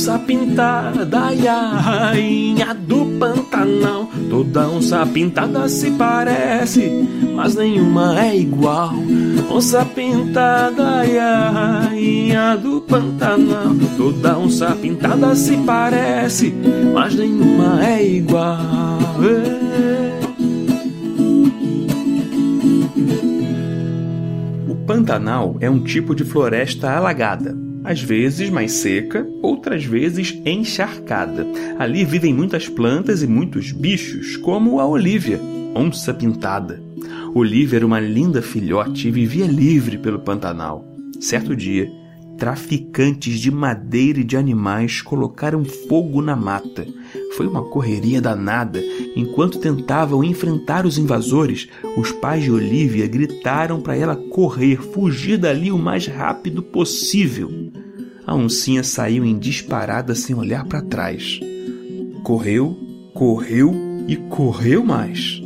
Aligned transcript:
Onça 0.00 0.18
pintada 0.20 1.34
e 1.34 1.46
a 1.46 1.72
rainha 1.72 2.72
do 2.72 3.04
Pantanal. 3.18 4.08
Toda 4.30 4.66
onça 4.66 5.04
pintada 5.04 5.68
se 5.68 5.90
parece, 5.90 7.06
mas 7.34 7.54
nenhuma 7.54 8.18
é 8.18 8.34
igual. 8.34 8.94
Onça 9.50 9.84
pintada 9.84 11.04
e 11.04 11.18
a 11.18 11.50
rainha 11.50 12.56
do 12.56 12.80
Pantanal. 12.80 13.74
Toda 13.98 14.38
onça 14.38 14.74
pintada 14.80 15.34
se 15.34 15.58
parece, 15.58 16.54
mas 16.94 17.14
nenhuma 17.14 17.84
é 17.84 18.02
igual. 18.02 18.58
O 24.66 24.74
Pantanal 24.86 25.58
é 25.60 25.68
um 25.68 25.84
tipo 25.84 26.14
de 26.14 26.24
floresta 26.24 26.90
alagada 26.90 27.69
às 27.84 28.00
vezes 28.00 28.50
mais 28.50 28.72
seca, 28.72 29.26
outras 29.42 29.84
vezes 29.84 30.38
encharcada. 30.44 31.46
Ali 31.78 32.04
vivem 32.04 32.32
muitas 32.34 32.68
plantas 32.68 33.22
e 33.22 33.26
muitos 33.26 33.72
bichos, 33.72 34.36
como 34.36 34.80
a 34.80 34.86
Olívia, 34.86 35.40
onça 35.74 36.12
pintada. 36.12 36.82
Olívia 37.34 37.76
era 37.76 37.86
uma 37.86 38.00
linda 38.00 38.42
filhote 38.42 39.08
e 39.08 39.10
vivia 39.10 39.46
livre 39.46 39.98
pelo 39.98 40.18
Pantanal. 40.18 40.84
Certo 41.20 41.54
dia, 41.54 41.90
traficantes 42.40 43.38
de 43.38 43.50
madeira 43.50 44.20
e 44.20 44.24
de 44.24 44.34
animais 44.34 45.02
colocaram 45.02 45.62
fogo 45.62 46.22
na 46.22 46.34
mata. 46.34 46.86
Foi 47.36 47.46
uma 47.46 47.62
correria 47.62 48.18
danada. 48.18 48.82
Enquanto 49.14 49.60
tentavam 49.60 50.24
enfrentar 50.24 50.86
os 50.86 50.96
invasores, 50.96 51.68
os 51.98 52.10
pais 52.10 52.42
de 52.42 52.50
Olivia 52.50 53.06
gritaram 53.06 53.82
para 53.82 53.94
ela 53.94 54.16
correr, 54.16 54.76
fugir 54.76 55.36
dali 55.36 55.70
o 55.70 55.76
mais 55.76 56.06
rápido 56.06 56.62
possível. 56.62 57.50
A 58.26 58.34
oncinha 58.34 58.82
saiu 58.82 59.22
em 59.22 59.38
disparada 59.38 60.14
sem 60.14 60.34
olhar 60.34 60.64
para 60.64 60.80
trás. 60.80 61.38
Correu, 62.24 62.74
correu 63.12 63.74
e 64.08 64.16
correu 64.16 64.82
mais. 64.82 65.39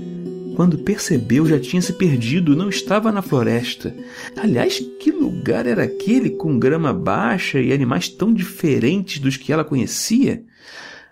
Quando 0.55 0.79
percebeu, 0.79 1.47
já 1.47 1.59
tinha 1.59 1.83
se 1.83 1.93
perdido, 1.93 2.55
não 2.55 2.69
estava 2.69 3.11
na 3.11 3.23
floresta. 3.23 3.95
Aliás, 4.37 4.79
que 5.01 5.11
lugar 5.11 5.67
era 5.67 5.83
aquele 5.83 6.31
com 6.31 6.59
grama 6.59 6.93
baixa 6.93 7.61
e 7.61 7.73
animais 7.73 8.09
tão 8.09 8.33
diferentes 8.33 9.19
dos 9.19 9.37
que 9.37 9.53
ela 9.53 9.65
conhecia? 9.65 10.45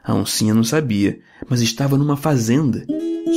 A 0.04 0.14
oncinha 0.14 0.54
não 0.54 0.64
sabia, 0.64 1.20
mas 1.48 1.60
estava 1.60 1.96
numa 1.96 2.16
fazenda, 2.16 2.84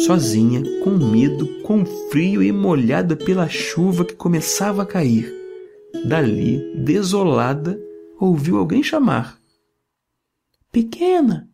sozinha, 0.05 0.63
com 0.83 0.91
medo, 0.91 1.47
com 1.63 1.85
frio 2.11 2.41
e 2.41 2.51
molhada 2.51 3.15
pela 3.15 3.49
chuva 3.49 4.05
que 4.05 4.15
começava 4.15 4.83
a 4.83 4.85
cair. 4.85 5.33
Dali, 6.05 6.75
desolada, 6.75 7.79
ouviu 8.19 8.57
alguém 8.57 8.83
chamar. 8.83 9.39
Pequena! 10.71 11.49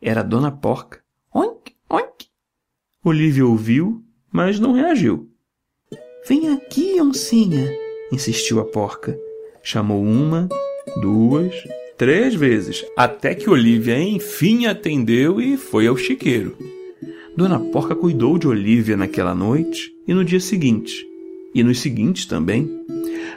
Era 0.00 0.20
a 0.20 0.24
Dona 0.24 0.50
Porca. 0.50 1.00
Oink, 1.32 1.74
oink! 1.88 2.26
Olivia 3.08 3.46
ouviu, 3.46 4.02
mas 4.32 4.58
não 4.58 4.72
reagiu. 4.72 5.30
Vem 6.26 6.52
aqui, 6.52 7.00
oncinha, 7.00 7.72
insistiu 8.10 8.58
a 8.58 8.64
porca. 8.64 9.16
Chamou 9.62 10.02
uma, 10.02 10.48
duas, 11.00 11.54
três 11.96 12.34
vezes, 12.34 12.84
até 12.96 13.32
que 13.32 13.48
Olivia 13.48 13.96
enfim 14.02 14.66
atendeu 14.66 15.40
e 15.40 15.56
foi 15.56 15.86
ao 15.86 15.96
chiqueiro. 15.96 16.56
Dona 17.36 17.60
Porca 17.60 17.94
cuidou 17.94 18.38
de 18.38 18.48
Olivia 18.48 18.96
naquela 18.96 19.36
noite 19.36 19.94
e 20.04 20.12
no 20.12 20.24
dia 20.24 20.40
seguinte, 20.40 21.06
e 21.54 21.62
nos 21.62 21.78
seguintes 21.78 22.26
também. 22.26 22.68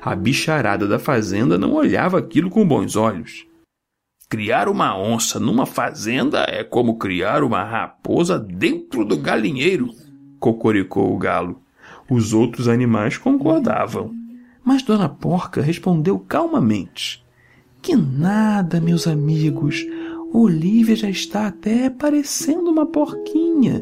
A 0.01 0.15
bicharada 0.15 0.87
da 0.87 0.97
fazenda 0.97 1.59
não 1.59 1.75
olhava 1.75 2.17
aquilo 2.17 2.49
com 2.49 2.67
bons 2.67 2.95
olhos. 2.95 3.45
Criar 4.31 4.69
uma 4.69 4.95
onça 4.95 5.39
numa 5.39 5.65
fazenda 5.65 6.45
é 6.47 6.63
como 6.63 6.99
criar 6.99 7.43
uma 7.43 7.63
raposa 7.63 8.37
dentro 8.37 9.03
do 9.03 9.17
galinheiro, 9.17 9.89
cocoricou 10.39 11.11
o 11.11 11.17
galo. 11.17 11.59
Os 12.07 12.31
outros 12.31 12.67
animais 12.67 13.17
concordavam. 13.17 14.13
Mas 14.63 14.83
Dona 14.83 15.09
Porca 15.09 15.63
respondeu 15.63 16.19
calmamente: 16.19 17.25
Que 17.81 17.95
nada, 17.95 18.79
meus 18.79 19.07
amigos. 19.07 19.83
Olivia 20.31 20.95
já 20.95 21.09
está 21.09 21.47
até 21.47 21.89
parecendo 21.89 22.69
uma 22.69 22.85
porquinha. 22.85 23.81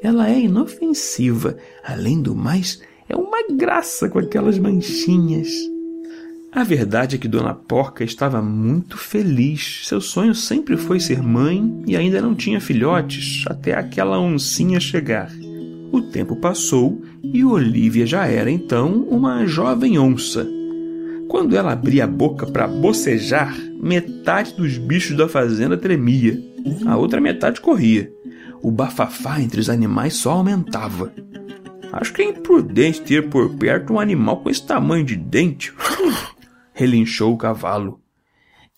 Ela 0.00 0.30
é 0.30 0.38
inofensiva. 0.38 1.56
Além 1.84 2.22
do 2.22 2.36
mais, 2.36 2.80
é 3.08 3.16
uma 3.16 3.48
graça 3.50 4.08
com 4.08 4.20
aquelas 4.20 4.60
manchinhas. 4.60 5.48
A 6.50 6.64
verdade 6.64 7.16
é 7.16 7.18
que 7.18 7.28
Dona 7.28 7.54
Porca 7.54 8.02
estava 8.02 8.40
muito 8.40 8.96
feliz. 8.96 9.82
Seu 9.84 10.00
sonho 10.00 10.34
sempre 10.34 10.76
foi 10.76 10.98
ser 10.98 11.22
mãe 11.22 11.82
e 11.86 11.94
ainda 11.94 12.22
não 12.22 12.34
tinha 12.34 12.60
filhotes, 12.60 13.44
até 13.46 13.74
aquela 13.74 14.18
oncinha 14.18 14.80
chegar. 14.80 15.30
O 15.92 16.00
tempo 16.02 16.36
passou 16.36 17.00
e 17.22 17.44
Olivia 17.44 18.06
já 18.06 18.26
era 18.26 18.50
então 18.50 19.02
uma 19.08 19.46
jovem 19.46 19.98
onça. 19.98 20.46
Quando 21.28 21.54
ela 21.54 21.72
abria 21.72 22.04
a 22.04 22.06
boca 22.08 22.46
para 22.46 22.66
bocejar, 22.66 23.54
metade 23.80 24.54
dos 24.54 24.78
bichos 24.78 25.16
da 25.16 25.28
fazenda 25.28 25.76
tremia, 25.76 26.42
a 26.86 26.96
outra 26.96 27.20
metade 27.20 27.60
corria. 27.60 28.10
O 28.62 28.70
bafafá 28.70 29.40
entre 29.40 29.60
os 29.60 29.68
animais 29.68 30.14
só 30.14 30.32
aumentava. 30.32 31.12
Acho 31.92 32.12
que 32.12 32.22
é 32.22 32.30
imprudente 32.30 33.02
ter 33.02 33.28
por 33.28 33.54
perto 33.56 33.92
um 33.92 34.00
animal 34.00 34.38
com 34.38 34.50
esse 34.50 34.66
tamanho 34.66 35.04
de 35.04 35.16
dente, 35.16 35.72
relinchou 36.78 37.34
o 37.34 37.36
cavalo. 37.36 38.00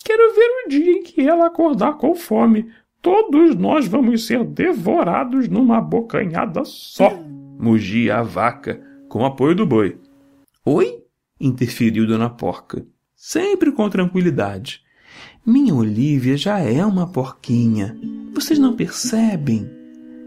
Quero 0.03 0.35
ver 0.35 0.65
o 0.65 0.69
dia 0.71 0.93
em 0.93 1.03
que 1.03 1.21
ela 1.21 1.47
acordar 1.47 1.99
com 1.99 2.15
fome. 2.15 2.71
Todos 3.03 3.55
nós 3.55 3.87
vamos 3.87 4.27
ser 4.27 4.43
devorados 4.43 5.49
numa 5.49 5.83
bocanhada 5.83 6.65
só, 6.65 7.15
mugia 7.59 8.17
a 8.17 8.23
vaca, 8.23 8.81
com 9.07 9.25
apoio 9.25 9.55
do 9.55 9.67
boi. 9.67 9.99
Oi? 10.65 11.05
interferiu 11.39 12.07
Dona 12.07 12.31
Porca, 12.31 12.87
sempre 13.15 13.71
com 13.71 13.89
tranquilidade. 13.91 14.83
Minha 15.45 15.75
Olívia 15.75 16.39
já 16.39 16.59
é 16.59 16.85
uma 16.85 17.07
porquinha. 17.11 17.99
Vocês 18.35 18.59
não 18.59 18.77
percebem? 18.77 19.80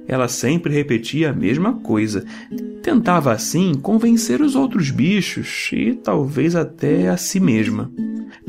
Ela 0.08 0.28
sempre 0.28 0.74
repetia 0.74 1.30
a 1.30 1.34
mesma 1.34 1.74
coisa. 1.74 2.26
Tentava 2.82 3.32
assim 3.32 3.74
convencer 3.76 4.42
os 4.42 4.56
outros 4.56 4.92
bichos 4.92 5.70
e 5.72 5.94
talvez 5.94 6.56
até 6.56 7.10
a 7.10 7.18
si 7.18 7.40
mesma. 7.40 7.92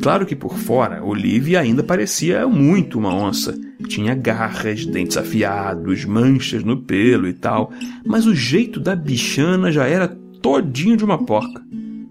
Claro 0.01 0.27
que 0.27 0.35
por 0.35 0.59
fora, 0.59 1.05
Olivia 1.05 1.61
ainda 1.61 1.83
parecia 1.83 2.47
muito 2.49 2.99
uma 2.99 3.15
onça. 3.15 3.57
Tinha 3.87 4.15
garras, 4.15 4.85
dentes 4.85 5.17
afiados, 5.17 6.05
manchas 6.05 6.65
no 6.65 6.83
pelo 6.83 7.29
e 7.29 7.33
tal, 7.33 7.73
mas 8.05 8.27
o 8.27 8.35
jeito 8.35 8.81
da 8.81 8.97
bichana 8.97 9.71
já 9.71 9.87
era 9.87 10.09
todinho 10.43 10.97
de 10.97 11.05
uma 11.05 11.25
porca. 11.25 11.63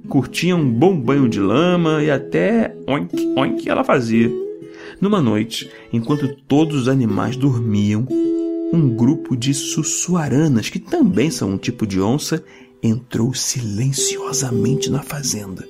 Curtia 0.08 0.56
um 0.56 0.70
bom 0.70 0.98
banho 0.98 1.28
de 1.28 1.40
lama 1.40 2.02
e 2.04 2.10
até 2.10 2.76
oink 2.88 3.34
oink 3.36 3.70
ela 3.70 3.84
fazia. 3.84 4.32
Numa 5.02 5.22
noite, 5.22 5.70
enquanto 5.92 6.36
todos 6.48 6.82
os 6.82 6.88
animais 6.88 7.36
dormiam, 7.36 8.08
um 8.74 8.90
grupo 8.90 9.38
de 9.38 9.54
sussuaranas, 9.54 10.68
que 10.68 10.80
também 10.80 11.30
são 11.30 11.52
um 11.52 11.58
tipo 11.60 11.86
de 11.86 12.02
onça, 12.02 12.44
entrou 12.82 13.32
silenciosamente 13.32 14.90
na 14.90 15.04
fazenda. 15.04 15.64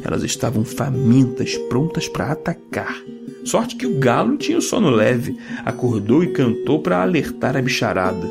Elas 0.00 0.22
estavam 0.22 0.64
famintas, 0.64 1.56
prontas 1.68 2.06
para 2.06 2.30
atacar. 2.30 2.96
Sorte 3.44 3.74
que 3.74 3.84
o 3.84 3.98
galo 3.98 4.36
tinha 4.36 4.58
o 4.58 4.62
sono 4.62 4.90
leve, 4.90 5.36
acordou 5.64 6.22
e 6.22 6.28
cantou 6.28 6.80
para 6.80 7.02
alertar 7.02 7.56
a 7.56 7.62
bicharada. 7.62 8.30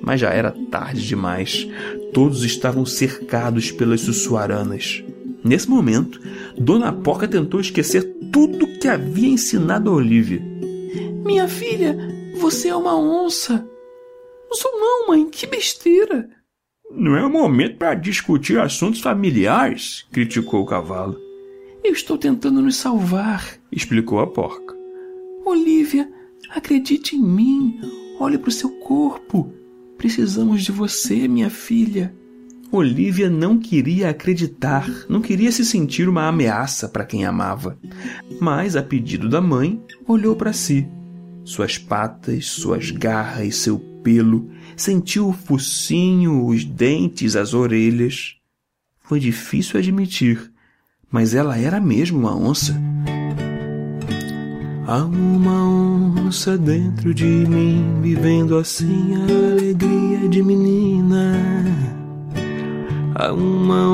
Mas 0.00 0.20
já 0.20 0.30
era 0.30 0.54
tarde 0.70 1.04
demais. 1.04 1.68
Todos 2.12 2.44
estavam 2.44 2.86
cercados 2.86 3.72
pelas 3.72 4.02
sussuaranas. 4.02 5.02
Nesse 5.42 5.68
momento, 5.68 6.20
Dona 6.56 6.92
Porca 6.92 7.26
tentou 7.26 7.60
esquecer 7.60 8.04
tudo 8.32 8.78
que 8.78 8.86
havia 8.86 9.28
ensinado 9.28 9.90
a 9.90 9.94
Olivia. 9.94 10.40
Minha 11.24 11.48
filha, 11.48 12.17
você 12.38 12.68
é 12.68 12.76
uma 12.76 12.96
onça. 12.96 13.68
Não 14.48 14.56
sou 14.56 14.72
não, 14.80 15.08
mãe. 15.08 15.28
Que 15.28 15.46
besteira. 15.46 16.30
Não 16.90 17.16
é 17.16 17.24
o 17.24 17.30
momento 17.30 17.76
para 17.76 17.94
discutir 17.94 18.58
assuntos 18.58 19.00
familiares, 19.00 20.06
criticou 20.10 20.62
o 20.62 20.66
cavalo. 20.66 21.18
Eu 21.84 21.92
estou 21.92 22.16
tentando 22.16 22.62
nos 22.62 22.76
salvar, 22.76 23.58
explicou 23.70 24.20
a 24.20 24.26
porca. 24.26 24.74
Olivia, 25.44 26.10
acredite 26.50 27.14
em 27.14 27.22
mim. 27.22 27.80
Olhe 28.18 28.38
para 28.38 28.48
o 28.48 28.52
seu 28.52 28.70
corpo. 28.80 29.52
Precisamos 29.98 30.64
de 30.64 30.72
você, 30.72 31.28
minha 31.28 31.50
filha. 31.50 32.14
Olivia 32.70 33.30
não 33.30 33.58
queria 33.58 34.10
acreditar, 34.10 34.86
não 35.08 35.22
queria 35.22 35.50
se 35.50 35.64
sentir 35.64 36.08
uma 36.08 36.28
ameaça 36.28 36.88
para 36.88 37.04
quem 37.04 37.24
amava. 37.24 37.78
Mas, 38.40 38.76
a 38.76 38.82
pedido 38.82 39.28
da 39.28 39.40
mãe, 39.40 39.82
olhou 40.06 40.36
para 40.36 40.52
si. 40.52 40.86
Suas 41.48 41.78
patas, 41.78 42.44
suas 42.44 42.90
garras, 42.90 43.56
seu 43.56 43.78
pelo, 43.78 44.50
sentiu 44.76 45.30
o 45.30 45.32
focinho, 45.32 46.44
os 46.44 46.62
dentes, 46.62 47.34
as 47.34 47.54
orelhas. 47.54 48.36
Foi 49.00 49.18
difícil 49.18 49.80
admitir, 49.80 50.52
mas 51.10 51.32
ela 51.32 51.56
era 51.56 51.80
mesmo 51.80 52.18
uma 52.18 52.36
onça. 52.36 52.78
Há 54.86 55.02
uma 55.06 56.26
onça 56.26 56.58
dentro 56.58 57.14
de 57.14 57.24
mim, 57.24 57.98
vivendo 58.02 58.58
assim 58.58 59.14
a 59.14 59.52
alegria 59.52 60.28
de 60.28 60.42
menina. 60.42 61.64
Há 63.14 63.32
uma 63.32 63.88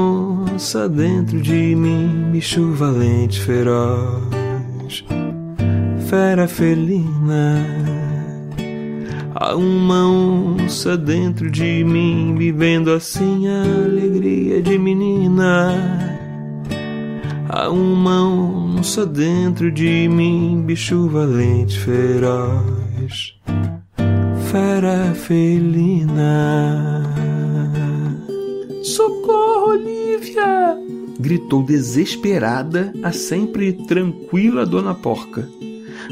onça 0.53 0.89
dentro 0.89 1.41
de 1.41 1.77
mim, 1.77 2.33
bicho 2.33 2.73
valente, 2.73 3.41
feroz, 3.41 5.05
fera 6.15 6.47
felina. 6.47 7.67
Há 9.35 9.57
uma 9.57 10.09
onça 10.09 10.97
dentro 10.97 11.51
de 11.51 11.83
mim, 11.83 12.37
vivendo 12.39 12.93
assim 12.93 13.49
a 13.49 13.63
alegria 13.85 14.63
de 14.63 14.79
menina. 14.79 15.75
Há 17.49 17.69
uma 17.69 18.23
onça 18.29 19.05
dentro 19.05 19.73
de 19.73 20.09
mim, 20.09 20.63
bicho 20.65 21.09
valente, 21.09 21.81
feroz, 21.81 23.35
fera 24.53 25.13
felina. 25.15 27.03
Socorro, 28.85 29.71
Olivia! 29.71 30.79
gritou 31.19 31.65
desesperada 31.65 32.93
a 33.03 33.11
sempre 33.11 33.73
tranquila 33.73 34.65
Dona 34.65 34.95
Porca. 34.95 35.49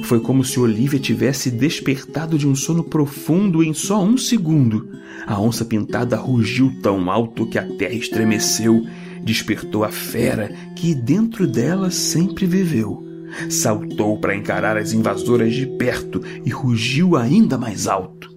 Foi 0.04 0.20
como 0.20 0.44
se 0.44 0.58
Olivia 0.58 0.98
tivesse 0.98 1.50
despertado 1.50 2.38
de 2.38 2.46
um 2.46 2.54
sono 2.54 2.84
profundo 2.84 3.62
em 3.62 3.72
só 3.72 4.02
um 4.02 4.16
segundo. 4.16 4.88
A 5.26 5.40
onça 5.40 5.64
pintada 5.64 6.16
rugiu 6.16 6.72
tão 6.82 7.10
alto 7.10 7.46
que 7.46 7.58
a 7.58 7.66
terra 7.76 7.94
estremeceu 7.94 8.84
despertou 9.22 9.84
a 9.84 9.90
fera 9.90 10.52
que 10.74 10.94
dentro 10.94 11.46
dela 11.46 11.90
sempre 11.90 12.46
viveu. 12.46 13.02
Saltou 13.48 14.18
para 14.18 14.36
encarar 14.36 14.76
as 14.76 14.92
invasoras 14.92 15.54
de 15.54 15.66
perto 15.66 16.22
e 16.44 16.50
rugiu 16.50 17.16
ainda 17.16 17.56
mais 17.56 17.86
alto. 17.86 18.30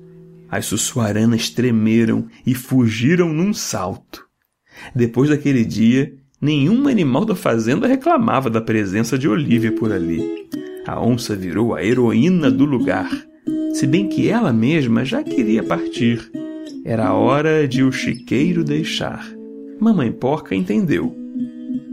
As 0.50 0.65
sussuaranas 0.68 1.50
tremeram 1.50 2.27
e 2.45 2.53
fugiram 2.53 3.33
num 3.33 3.53
salto. 3.53 4.25
Depois 4.95 5.30
daquele 5.30 5.65
dia, 5.65 6.13
nenhum 6.39 6.88
animal 6.88 7.25
da 7.25 7.36
fazenda 7.36 7.88
reclamava 7.88 8.50
da 8.50 8.62
presença 8.62 9.18
de 9.18 9.27
Olivia 9.27 9.71
por 9.71 9.92
ali. 9.92 10.24
A 10.88 11.04
onça 11.04 11.36
virou 11.36 11.74
a 11.74 11.84
heroína 11.84 12.52
do 12.52 12.64
lugar, 12.64 13.10
se 13.74 13.88
bem 13.88 14.08
que 14.08 14.30
ela 14.30 14.54
mesma 14.54 15.04
já 15.04 15.24
queria 15.24 15.64
partir. 15.64 16.32
Era 16.84 17.14
hora 17.14 17.68
de 17.68 17.84
o 17.84 17.92
chiqueiro 17.92 18.64
deixar. 18.64 19.28
Mamãe 19.80 20.12
Porca 20.12 20.54
entendeu. 20.54 21.16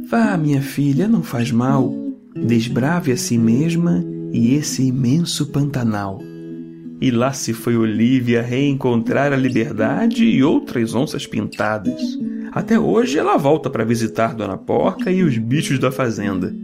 Vá, 0.09 0.37
minha 0.37 0.61
filha, 0.61 1.09
não 1.09 1.23
faz 1.23 1.50
mal. 1.50 1.91
Desbrave 2.37 3.12
a 3.12 3.17
si 3.17 3.39
mesma 3.39 4.05
e 4.31 4.55
esse 4.55 4.83
imenso 4.83 5.47
pantanal. 5.47 6.21
E 7.00 7.11
lá 7.11 7.33
se 7.33 7.55
foi 7.55 7.77
Olivia 7.77 8.43
reencontrar 8.43 9.33
a 9.33 9.37
liberdade 9.37 10.25
e 10.25 10.45
outras 10.45 10.95
onças 10.95 11.27
pintadas. 11.27 12.00
Até 12.53 12.79
hoje 12.79 13.19
ela 13.19 13.38
volta 13.38 13.71
para 13.71 13.85
visitar 13.85 14.35
Dona 14.35 14.59
Porca 14.59 15.11
e 15.11 15.23
os 15.23 15.38
bichos 15.38 15.79
da 15.79 15.91
fazenda. 15.91 16.55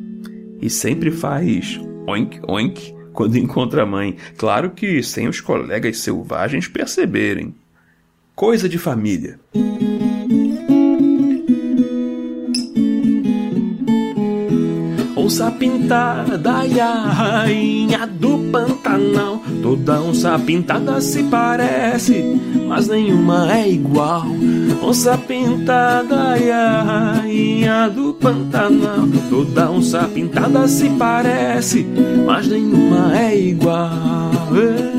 E 0.61 0.69
sempre 0.69 1.11
faz 1.11 1.81
oink 2.09 2.41
oink 2.47 2.95
quando 3.13 3.37
encontra 3.37 3.83
a 3.83 3.87
mãe. 3.87 4.17
Claro 4.37 4.71
que 4.71 5.03
sem 5.03 5.29
os 5.29 5.41
colegas 5.41 5.99
selvagens 5.99 6.69
perceberem. 6.69 7.55
Coisa 8.35 8.69
de 8.69 8.79
família. 8.79 9.39
Onça 15.29 15.51
pintada 15.51 16.65
e 16.65 16.81
a 16.81 16.91
rainha 16.91 18.07
do 18.07 18.39
Pantanal. 18.51 19.43
Toda 19.63 20.01
onça 20.01 20.39
pintada 20.39 21.03
se 21.03 21.23
parece, 21.25 22.25
mas 22.67 22.89
nenhuma 22.89 23.53
é 23.53 23.69
igual. 23.69 24.25
Onça 24.83 25.19
pintada 25.19 26.39
e 26.39 26.51
a 26.51 27.13
rainha 27.21 27.91
do 27.91 28.15
Pantanal. 28.15 29.07
Toda 29.29 29.71
onça 29.71 30.09
pintada 30.15 30.67
se 30.67 30.89
parece, 30.89 31.87
mas 32.25 32.49
nenhuma 32.49 33.15
é 33.15 33.39
igual. 33.39 33.91
Ei. 34.55 34.98